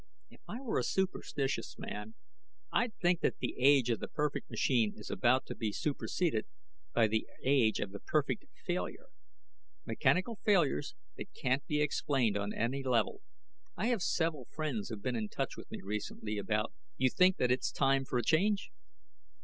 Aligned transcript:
If 0.31 0.41
I 0.47 0.59
were 0.59 0.79
a 0.79 0.83
superstitious 0.83 1.75
man, 1.77 2.15
I'd 2.71 2.95
think 2.99 3.19
that 3.21 3.37
the 3.37 3.55
age 3.59 3.91
of 3.91 3.99
the 3.99 4.07
perfect 4.07 4.49
machine 4.49 4.93
is 4.97 5.11
about 5.11 5.45
to 5.45 5.53
be 5.55 5.71
superseded 5.71 6.47
by 6.91 7.05
the 7.07 7.27
age 7.43 7.79
of 7.79 7.91
the 7.91 7.99
perfect 7.99 8.45
failure 8.65 9.09
mechanical 9.85 10.39
failures 10.43 10.95
that 11.17 11.35
can't 11.35 11.63
be 11.67 11.81
explained 11.83 12.35
on 12.35 12.51
any 12.51 12.81
level. 12.81 13.21
I 13.77 13.89
have 13.89 14.01
several 14.01 14.45
friends 14.45 14.89
who've 14.89 15.03
been 15.03 15.15
in 15.15 15.29
touch 15.29 15.55
with 15.55 15.69
me 15.69 15.81
recently 15.83 16.39
about" 16.39 16.73
"You 16.97 17.11
think 17.11 17.37
that 17.37 17.51
it's 17.51 17.71
time 17.71 18.03
for 18.03 18.17
a 18.17 18.23
change?" 18.23 18.71